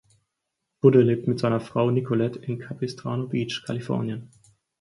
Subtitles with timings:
[0.79, 4.31] Budde lebt mit seiner Frau Nicolette in Capistrano Beach, Kalifornien.